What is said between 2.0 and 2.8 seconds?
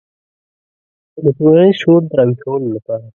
د راویښولو